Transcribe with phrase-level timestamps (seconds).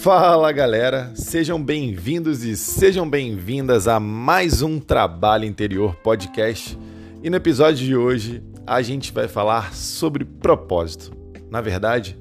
[0.00, 6.78] Fala galera, sejam bem-vindos e sejam bem-vindas a mais um Trabalho Interior Podcast.
[7.22, 11.12] E no episódio de hoje a gente vai falar sobre propósito.
[11.50, 12.18] Na verdade,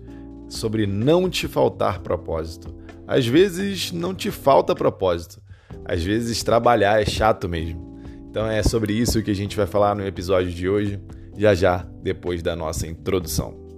[0.49, 2.75] sobre não te faltar propósito.
[3.07, 5.41] Às vezes não te falta propósito,
[5.85, 7.97] às vezes trabalhar é chato mesmo.
[8.29, 11.01] Então é sobre isso que a gente vai falar no episódio de hoje,
[11.37, 13.68] já já depois da nossa introdução.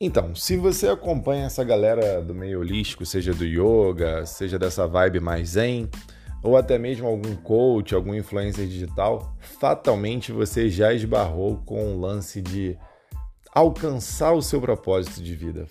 [0.00, 5.18] Então, se você acompanha essa galera do meio holístico, seja do yoga, seja dessa vibe
[5.18, 5.90] mais zen,
[6.40, 12.40] ou até mesmo algum coach, algum influencer digital, fatalmente você já esbarrou com o lance
[12.40, 12.78] de
[13.52, 15.66] alcançar o seu propósito de vida,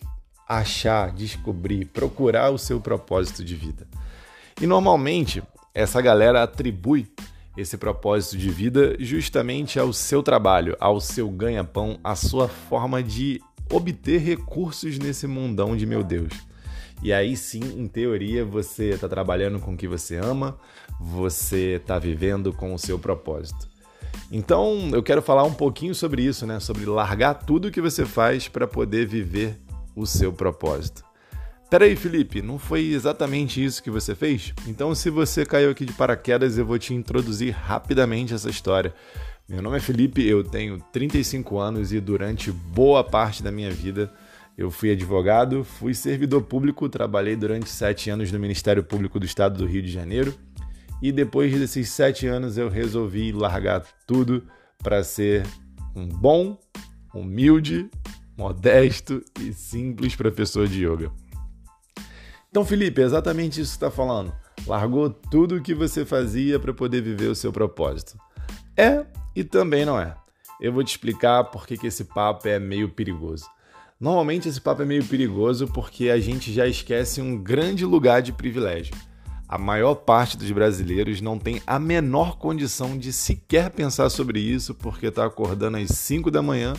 [0.45, 3.87] achar, descobrir, procurar o seu propósito de vida.
[4.61, 5.41] E normalmente
[5.73, 7.07] essa galera atribui
[7.55, 13.41] esse propósito de vida justamente ao seu trabalho, ao seu ganha-pão, à sua forma de
[13.71, 16.31] obter recursos nesse mundão de meu Deus.
[17.01, 20.57] E aí sim, em teoria, você está trabalhando com o que você ama,
[20.99, 23.67] você está vivendo com o seu propósito.
[24.31, 26.59] Então, eu quero falar um pouquinho sobre isso, né?
[26.59, 29.57] Sobre largar tudo que você faz para poder viver
[29.95, 31.03] o seu propósito.
[31.69, 34.53] Peraí, Felipe, não foi exatamente isso que você fez?
[34.65, 38.93] Então, se você caiu aqui de paraquedas, eu vou te introduzir rapidamente essa história
[39.49, 44.11] meu nome é Felipe, eu tenho 35 anos e durante boa parte da minha vida
[44.57, 49.59] eu fui advogado, fui servidor público, trabalhei durante sete anos no Ministério Público do Estado
[49.59, 50.35] do Rio de Janeiro
[51.01, 54.43] e depois desses sete anos eu resolvi largar tudo
[54.83, 55.47] para ser
[55.95, 56.59] um bom,
[57.13, 57.89] humilde,
[58.37, 61.09] modesto e simples professor de yoga.
[62.49, 64.33] Então, Felipe, é exatamente isso que está falando.
[64.65, 68.17] Largou tudo o que você fazia para poder viver o seu propósito.
[68.75, 69.05] É
[69.37, 70.15] e também não é.
[70.59, 73.45] Eu vou te explicar por que, esse papo é meio perigoso.
[73.99, 78.31] Normalmente esse papo é meio perigoso porque a gente já esquece um grande lugar de
[78.31, 78.95] privilégio.
[79.47, 84.73] A maior parte dos brasileiros não tem a menor condição de sequer pensar sobre isso
[84.73, 86.73] porque está acordando às 5 da manhã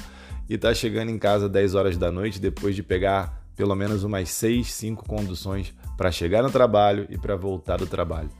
[0.49, 4.03] e está chegando em casa às 10 horas da noite depois de pegar pelo menos
[4.03, 8.31] umas 6, 5 conduções para chegar no trabalho e para voltar do trabalho.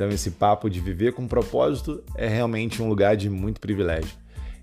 [0.00, 4.16] Então, esse papo de viver com propósito é realmente um lugar de muito privilégio.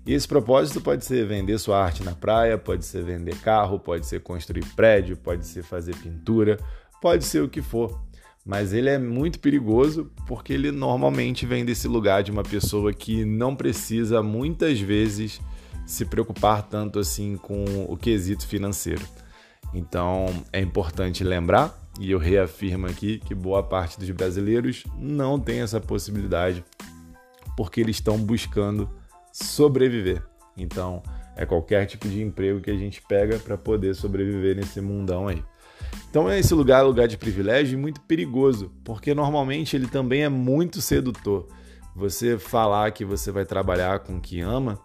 [0.04, 4.04] E esse propósito pode ser vender sua arte na praia, pode ser vender carro, pode
[4.04, 6.58] ser construir prédio, pode ser fazer pintura,
[7.00, 8.02] pode ser o que for.
[8.44, 13.24] Mas ele é muito perigoso porque ele normalmente vem desse lugar de uma pessoa que
[13.24, 15.40] não precisa muitas vezes
[15.86, 19.06] se preocupar tanto assim com o quesito financeiro.
[19.72, 25.60] Então é importante lembrar e eu reafirmo aqui que boa parte dos brasileiros não tem
[25.60, 26.64] essa possibilidade
[27.56, 28.88] porque eles estão buscando
[29.32, 30.22] sobreviver.
[30.56, 31.02] Então,
[31.36, 35.42] é qualquer tipo de emprego que a gente pega para poder sobreviver nesse mundão aí.
[36.08, 40.28] Então, esse lugar é lugar de privilégio e muito perigoso, porque normalmente ele também é
[40.28, 41.48] muito sedutor.
[41.96, 44.78] Você falar que você vai trabalhar com o que ama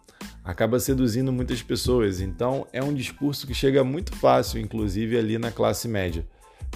[0.44, 2.22] acaba seduzindo muitas pessoas.
[2.22, 6.26] Então, é um discurso que chega muito fácil, inclusive ali na classe média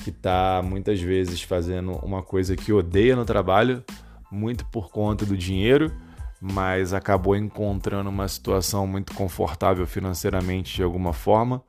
[0.03, 3.83] que está muitas vezes fazendo uma coisa que odeia no trabalho,
[4.31, 5.91] muito por conta do dinheiro,
[6.41, 11.63] mas acabou encontrando uma situação muito confortável financeiramente de alguma forma,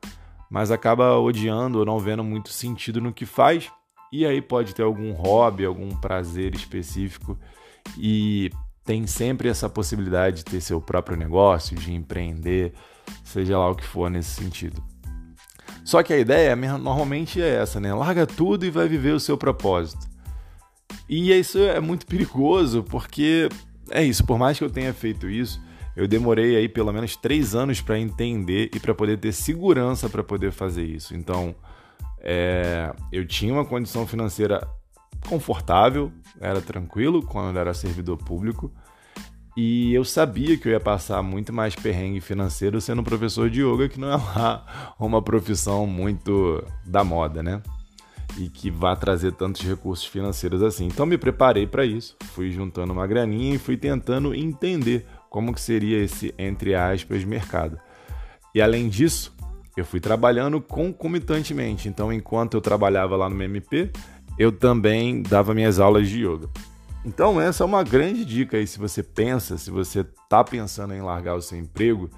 [0.49, 3.71] mas acaba odiando ou não vendo muito sentido no que faz,
[4.11, 7.37] e aí pode ter algum hobby, algum prazer específico
[7.97, 8.49] e
[8.83, 12.73] tem sempre essa possibilidade de ter seu próprio negócio, de empreender,
[13.23, 14.88] seja lá o que for nesse sentido.
[15.89, 17.91] Só que a ideia normalmente é essa, né?
[17.91, 20.07] Larga tudo e vai viver o seu propósito.
[21.09, 23.49] E isso é muito perigoso, porque
[23.89, 25.59] é isso, por mais que eu tenha feito isso,
[25.95, 30.23] eu demorei aí pelo menos três anos para entender e para poder ter segurança para
[30.23, 31.15] poder fazer isso.
[31.15, 31.55] Então,
[32.19, 34.61] é, eu tinha uma condição financeira
[35.27, 38.71] confortável, era tranquilo quando era servidor público,
[39.61, 43.89] e eu sabia que eu ia passar muito mais perrengue financeiro sendo professor de yoga,
[43.89, 47.61] que não é lá uma profissão muito da moda, né?
[48.37, 50.85] E que vai trazer tantos recursos financeiros assim.
[50.85, 55.59] Então me preparei para isso, fui juntando uma graninha e fui tentando entender como que
[55.59, 57.77] seria esse entre aspas mercado.
[58.55, 59.35] E além disso,
[59.75, 61.89] eu fui trabalhando concomitantemente.
[61.89, 63.91] Então, enquanto eu trabalhava lá no MMP,
[64.37, 66.47] eu também dava minhas aulas de yoga.
[67.05, 68.67] Então, essa é uma grande dica aí.
[68.67, 72.09] Se você pensa, se você está pensando em largar o seu emprego,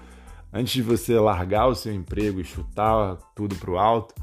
[0.51, 4.15] antes de você largar o seu emprego e chutar tudo pro alto,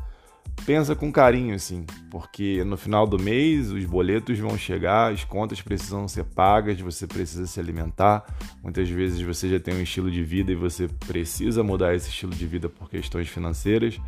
[0.67, 5.63] pensa com carinho assim, porque no final do mês os boletos vão chegar, as contas
[5.63, 8.25] precisam ser pagas, você precisa se alimentar.
[8.63, 12.35] Muitas vezes você já tem um estilo de vida e você precisa mudar esse estilo
[12.35, 14.01] de vida por questões financeiras.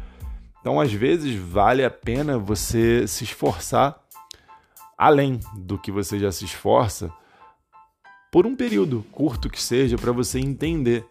[0.60, 3.98] Então, às vezes vale a pena você se esforçar
[5.00, 7.10] além do que você já se esforça
[8.30, 11.06] por um período curto que seja para você entender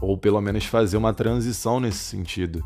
[0.00, 2.64] ou pelo menos fazer uma transição nesse sentido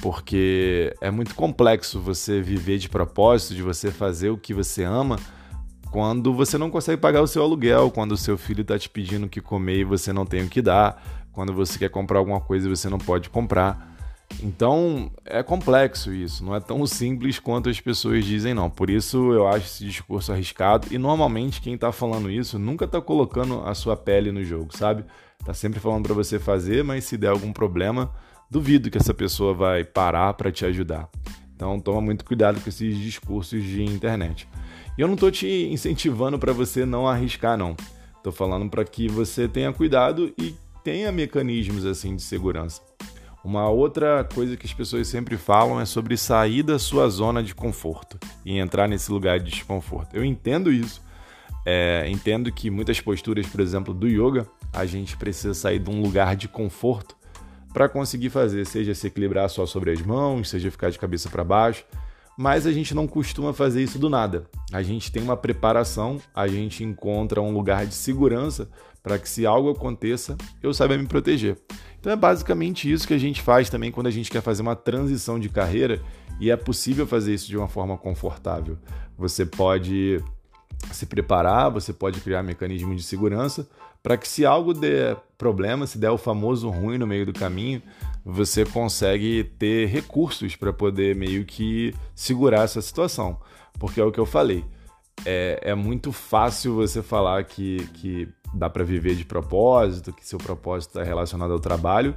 [0.00, 5.18] porque é muito complexo você viver de propósito, de você fazer o que você ama,
[5.90, 9.26] quando você não consegue pagar o seu aluguel, quando o seu filho está te pedindo
[9.26, 11.02] o que comer e você não tem o que dar,
[11.32, 13.95] quando você quer comprar alguma coisa e você não pode comprar.
[14.42, 18.68] Então é complexo isso, não é tão simples quanto as pessoas dizem, não.
[18.68, 23.00] Por isso eu acho esse discurso arriscado e normalmente quem está falando isso nunca está
[23.00, 25.04] colocando a sua pele no jogo, sabe?
[25.44, 28.12] Tá sempre falando para você fazer, mas se der algum problema,
[28.50, 31.08] duvido que essa pessoa vai parar para te ajudar.
[31.54, 34.46] Então toma muito cuidado com esses discursos de internet.
[34.98, 37.74] E eu não estou te incentivando para você não arriscar, não.
[38.16, 42.82] Estou falando para que você tenha cuidado e tenha mecanismos assim de segurança.
[43.46, 47.54] Uma outra coisa que as pessoas sempre falam é sobre sair da sua zona de
[47.54, 50.16] conforto e entrar nesse lugar de desconforto.
[50.16, 51.00] Eu entendo isso.
[51.64, 56.02] É, entendo que muitas posturas, por exemplo, do yoga, a gente precisa sair de um
[56.02, 57.16] lugar de conforto
[57.72, 61.44] para conseguir fazer, seja se equilibrar só sobre as mãos, seja ficar de cabeça para
[61.44, 61.84] baixo,
[62.36, 64.46] mas a gente não costuma fazer isso do nada.
[64.72, 68.68] A gente tem uma preparação, a gente encontra um lugar de segurança
[69.02, 71.56] para que se algo aconteça, eu saiba me proteger.
[71.98, 74.76] Então é basicamente isso que a gente faz também quando a gente quer fazer uma
[74.76, 76.02] transição de carreira
[76.40, 78.76] e é possível fazer isso de uma forma confortável.
[79.16, 80.22] Você pode
[80.92, 83.68] se preparar, você pode criar mecanismos de segurança
[84.06, 87.82] para que se algo der problema, se der o famoso ruim no meio do caminho,
[88.24, 93.36] você consegue ter recursos para poder meio que segurar essa situação.
[93.80, 94.64] Porque é o que eu falei.
[95.24, 100.38] É, é muito fácil você falar que, que dá para viver de propósito, que seu
[100.38, 102.14] propósito está relacionado ao trabalho,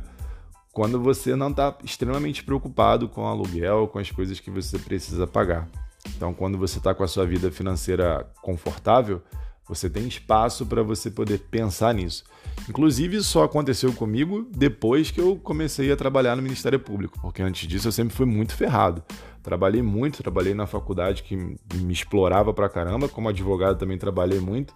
[0.71, 5.67] quando você não está extremamente preocupado com aluguel, com as coisas que você precisa pagar.
[6.15, 9.23] Então, quando você está com a sua vida financeira confortável,
[9.69, 12.23] você tem espaço para você poder pensar nisso.
[12.67, 17.43] Inclusive, isso só aconteceu comigo depois que eu comecei a trabalhar no Ministério Público, porque
[17.43, 19.03] antes disso eu sempre fui muito ferrado.
[19.43, 24.73] Trabalhei muito, trabalhei na faculdade que me explorava pra caramba, como advogado também trabalhei muito.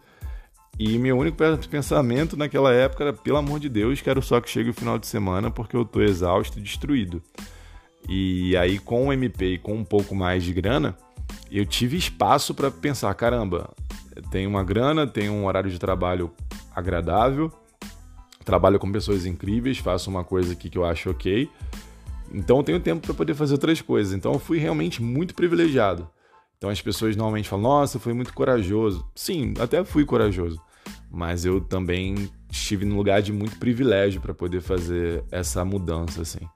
[0.77, 1.37] E meu único
[1.69, 5.07] pensamento naquela época era, pelo amor de Deus, quero só que chegue o final de
[5.07, 7.21] semana porque eu tô exausto e destruído.
[8.07, 10.95] E aí, com o MP e com um pouco mais de grana,
[11.51, 13.69] eu tive espaço para pensar: caramba,
[14.31, 16.31] tenho uma grana, tenho um horário de trabalho
[16.75, 17.51] agradável,
[18.43, 21.49] trabalho com pessoas incríveis, faço uma coisa aqui que eu acho ok.
[22.31, 24.13] Então eu tenho tempo para poder fazer outras coisas.
[24.13, 26.09] Então eu fui realmente muito privilegiado.
[26.57, 29.05] Então as pessoas normalmente falam: "Nossa, foi muito corajoso".
[29.15, 30.61] Sim, até fui corajoso,
[31.11, 36.47] mas eu também estive num lugar de muito privilégio para poder fazer essa mudança assim.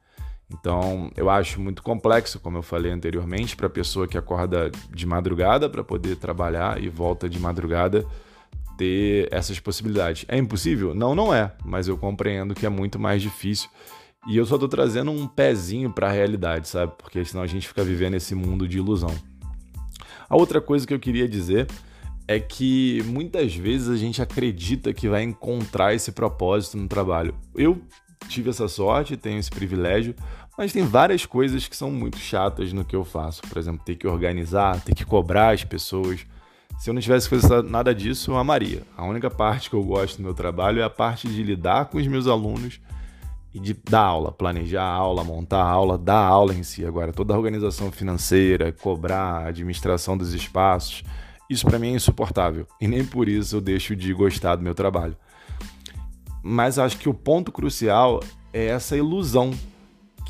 [0.49, 5.05] Então, eu acho muito complexo, como eu falei anteriormente, para a pessoa que acorda de
[5.05, 8.05] madrugada para poder trabalhar e volta de madrugada
[8.77, 10.23] ter essas possibilidades.
[10.27, 10.93] É impossível?
[10.93, 13.69] Não, não é, mas eu compreendo que é muito mais difícil.
[14.27, 16.93] E eu só estou trazendo um pezinho para a realidade, sabe?
[16.97, 19.13] Porque senão a gente fica vivendo esse mundo de ilusão.
[20.29, 21.67] A outra coisa que eu queria dizer
[22.27, 27.33] é que muitas vezes a gente acredita que vai encontrar esse propósito no trabalho.
[27.55, 27.81] Eu
[28.27, 30.13] tive essa sorte, tenho esse privilégio,
[30.57, 33.41] mas tem várias coisas que são muito chatas no que eu faço.
[33.43, 36.25] Por exemplo, ter que organizar, ter que cobrar as pessoas.
[36.79, 38.81] Se eu não tivesse feito nada disso, eu amaria.
[38.97, 41.99] A única parte que eu gosto do meu trabalho é a parte de lidar com
[41.99, 42.79] os meus alunos
[43.53, 46.85] e de dar aula, planejar a aula, montar a aula, dar a aula em si.
[46.85, 51.03] Agora, toda a organização financeira, cobrar, administração dos espaços,
[51.49, 52.67] isso para mim é insuportável.
[52.81, 55.15] E nem por isso eu deixo de gostar do meu trabalho.
[56.43, 58.21] Mas acho que o ponto crucial
[58.53, 59.51] é essa ilusão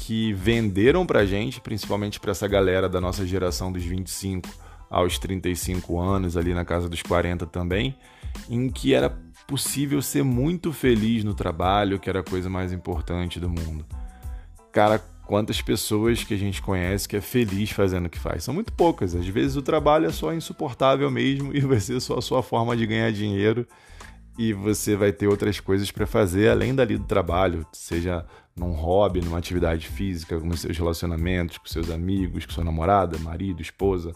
[0.07, 4.47] que venderam pra gente, principalmente para essa galera da nossa geração dos 25
[4.89, 7.93] aos 35 anos, ali na casa dos 40 também,
[8.49, 9.09] em que era
[9.45, 13.85] possível ser muito feliz no trabalho, que era a coisa mais importante do mundo.
[14.71, 18.45] Cara, quantas pessoas que a gente conhece que é feliz fazendo o que faz?
[18.45, 19.13] São muito poucas.
[19.13, 22.77] Às vezes o trabalho é só insuportável mesmo e vai ser só a sua forma
[22.77, 23.67] de ganhar dinheiro
[24.37, 28.25] e você vai ter outras coisas para fazer além dali do trabalho, seja
[28.57, 33.61] num hobby, numa atividade física, com seus relacionamentos, com seus amigos, com sua namorada, marido,
[33.61, 34.11] esposa.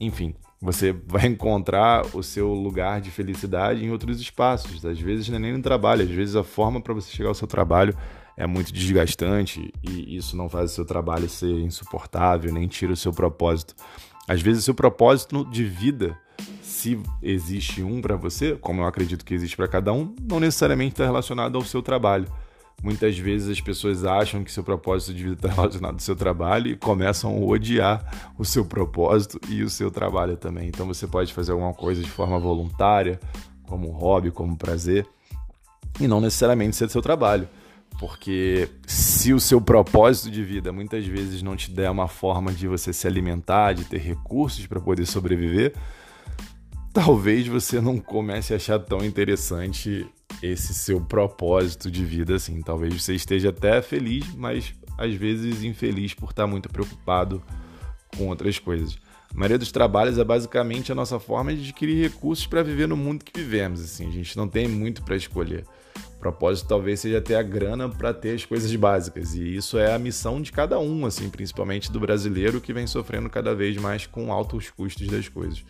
[0.00, 4.84] enfim, você vai encontrar o seu lugar de felicidade em outros espaços.
[4.84, 7.34] Às vezes não é nem no trabalho, às vezes a forma para você chegar ao
[7.34, 7.96] seu trabalho
[8.36, 12.96] é muito desgastante e isso não faz o seu trabalho ser insuportável, nem tira o
[12.96, 13.74] seu propósito.
[14.28, 16.18] Às vezes o seu propósito de vida,
[16.60, 20.92] se existe um para você, como eu acredito que existe para cada um, não necessariamente
[20.92, 22.26] está relacionado ao seu trabalho.
[22.82, 26.68] Muitas vezes as pessoas acham que seu propósito de vida está relacionado ao seu trabalho
[26.68, 30.68] e começam a odiar o seu propósito e o seu trabalho também.
[30.68, 33.18] Então você pode fazer alguma coisa de forma voluntária,
[33.66, 35.06] como hobby, como prazer,
[35.98, 37.48] e não necessariamente ser seu trabalho.
[37.98, 42.68] Porque se o seu propósito de vida muitas vezes não te der uma forma de
[42.68, 45.74] você se alimentar, de ter recursos para poder sobreviver,
[46.92, 50.06] talvez você não comece a achar tão interessante
[50.42, 52.60] esse seu propósito de vida assim.
[52.62, 57.42] Talvez você esteja até feliz, mas às vezes infeliz por estar muito preocupado
[58.16, 58.96] com outras coisas.
[59.34, 62.96] A maioria dos trabalhos é basicamente a nossa forma de adquirir recursos para viver no
[62.96, 63.82] mundo que vivemos.
[63.82, 65.64] Assim, a gente não tem muito para escolher.
[66.16, 69.34] O propósito talvez seja ter a grana para ter as coisas básicas.
[69.34, 73.28] E isso é a missão de cada um, assim, principalmente do brasileiro que vem sofrendo
[73.28, 75.62] cada vez mais com altos custos das coisas.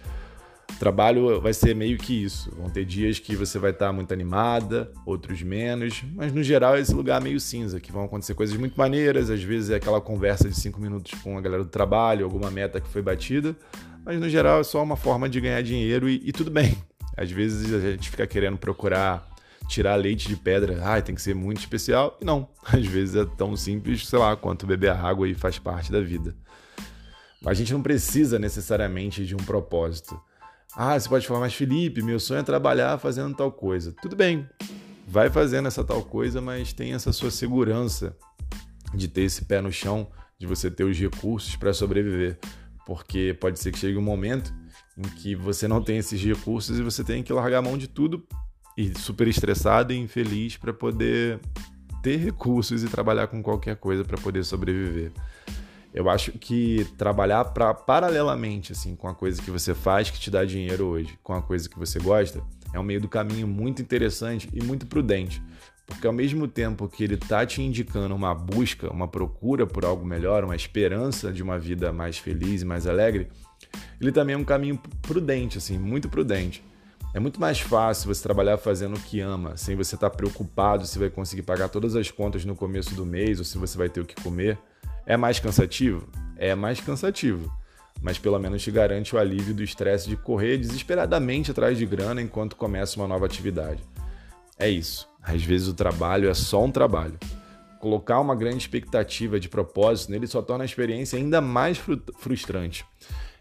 [0.73, 2.51] O trabalho vai ser meio que isso.
[2.57, 6.81] Vão ter dias que você vai estar muito animada, outros menos, mas no geral é
[6.81, 10.49] esse lugar meio cinza, que vão acontecer coisas muito maneiras, às vezes é aquela conversa
[10.49, 13.57] de cinco minutos com a galera do trabalho, alguma meta que foi batida,
[14.05, 16.77] mas no geral é só uma forma de ganhar dinheiro e, e tudo bem.
[17.17, 19.27] Às vezes a gente fica querendo procurar
[19.67, 22.17] tirar leite de pedra, ah, tem que ser muito especial.
[22.21, 25.91] E não, às vezes é tão simples, sei lá, quanto beber água e faz parte
[25.91, 26.35] da vida.
[27.45, 30.21] A gente não precisa necessariamente de um propósito.
[30.79, 33.95] Ah, você pode falar, mas Felipe, meu sonho é trabalhar fazendo tal coisa.
[34.03, 34.47] Tudo bem,
[35.09, 38.15] vai fazendo essa tal coisa, mas tem essa sua segurança
[38.93, 40.07] de ter esse pé no chão,
[40.39, 42.39] de você ter os recursos para sobreviver.
[42.85, 44.53] Porque pode ser que chegue um momento
[44.99, 47.89] em que você não tem esses recursos e você tem que largar a mão de
[47.89, 48.23] tudo
[48.77, 51.41] e super estressado e infeliz para poder
[52.03, 55.11] ter recursos e trabalhar com qualquer coisa para poder sobreviver.
[55.97, 60.31] Eu acho que trabalhar pra, paralelamente assim com a coisa que você faz que te
[60.31, 62.43] dá dinheiro hoje, com a coisa que você gosta,
[62.75, 65.43] é um meio do caminho muito interessante e muito prudente.
[65.87, 70.05] Porque ao mesmo tempo que ele tá te indicando uma busca, uma procura por algo
[70.05, 73.29] melhor, uma esperança de uma vida mais feliz e mais alegre,
[73.99, 76.63] ele também é um caminho prudente, assim, muito prudente.
[77.15, 80.87] É muito mais fácil você trabalhar fazendo o que ama, sem você estar tá preocupado
[80.87, 83.89] se vai conseguir pagar todas as contas no começo do mês ou se você vai
[83.89, 84.59] ter o que comer.
[85.07, 86.09] É mais cansativo?
[86.37, 87.51] É mais cansativo.
[88.03, 92.21] Mas pelo menos te garante o alívio do estresse de correr desesperadamente atrás de grana
[92.21, 93.83] enquanto começa uma nova atividade.
[94.59, 95.09] É isso.
[95.23, 97.19] Às vezes o trabalho é só um trabalho.
[97.81, 101.79] Colocar uma grande expectativa de propósito nele só torna a experiência ainda mais
[102.19, 102.85] frustrante.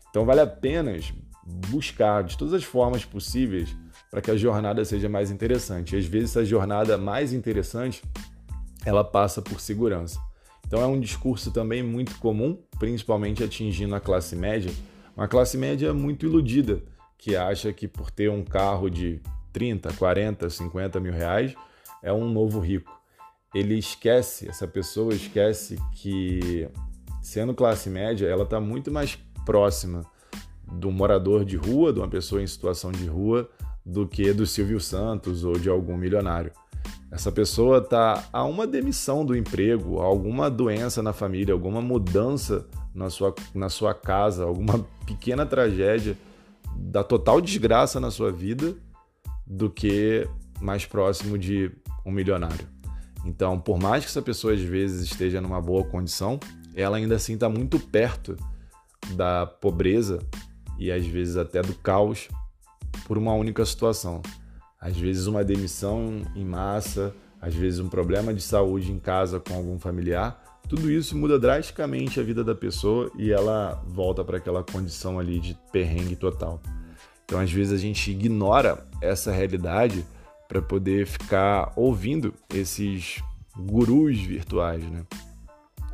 [0.10, 0.98] Então vale a pena
[1.46, 3.76] buscar de todas as formas possíveis
[4.10, 5.96] para que a jornada seja mais interessante.
[5.96, 8.04] E às vezes essa jornada mais interessante
[8.86, 10.20] ela passa por segurança.
[10.68, 14.72] Então é um discurso também muito comum, principalmente atingindo a classe média,
[15.16, 16.82] uma classe média muito iludida,
[17.18, 19.22] que acha que por ter um carro de
[19.54, 21.56] 30, 40, 50 mil reais
[22.04, 22.92] é um novo rico.
[23.54, 26.68] Ele esquece, essa pessoa esquece que
[27.22, 30.06] sendo classe média, ela está muito mais próxima
[30.72, 33.50] do morador de rua, de uma pessoa em situação de rua,
[33.86, 36.52] do que do Silvio Santos ou de algum milionário.
[37.12, 43.10] Essa pessoa está a uma demissão do emprego, alguma doença na família, alguma mudança na
[43.10, 46.18] sua, na sua casa, alguma pequena tragédia
[46.76, 48.76] da total desgraça na sua vida
[49.46, 50.28] do que
[50.60, 51.72] mais próximo de
[52.06, 52.68] um milionário.
[53.24, 56.40] Então, por mais que essa pessoa às vezes esteja numa boa condição,
[56.76, 58.36] ela ainda assim está muito perto
[59.16, 60.20] da pobreza
[60.78, 62.28] e às vezes até do caos
[63.06, 64.22] por uma única situação.
[64.80, 69.54] Às vezes uma demissão em massa, às vezes um problema de saúde em casa com
[69.54, 74.64] algum familiar, tudo isso muda drasticamente a vida da pessoa e ela volta para aquela
[74.64, 76.60] condição ali de perrengue total.
[77.24, 80.06] Então, às vezes a gente ignora essa realidade
[80.48, 83.22] para poder ficar ouvindo esses
[83.58, 85.04] gurus virtuais, né?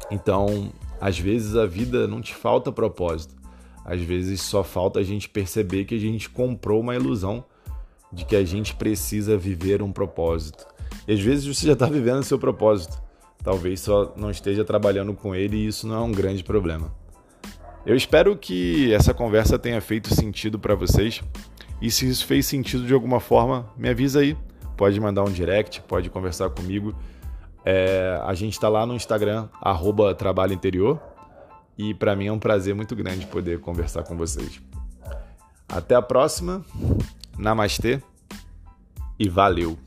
[0.10, 3.41] Então, às vezes a vida não te falta propósito.
[3.86, 7.44] Às vezes só falta a gente perceber que a gente comprou uma ilusão
[8.12, 10.66] de que a gente precisa viver um propósito.
[11.08, 13.02] E às vezes você já está vivendo o seu propósito.
[13.44, 16.94] Talvez só não esteja trabalhando com ele e isso não é um grande problema.
[17.86, 21.22] Eu espero que essa conversa tenha feito sentido para vocês.
[21.82, 24.38] E se isso fez sentido de alguma forma, me avisa aí.
[24.78, 26.94] Pode mandar um direct, pode conversar comigo.
[27.66, 31.00] É, a gente está lá no Instagram, arroba Trabalho Interior.
[31.78, 34.62] E para mim é um prazer muito grande poder conversar com vocês.
[35.68, 36.66] Até a próxima.
[37.38, 38.02] Namastê
[39.18, 39.78] e valeu!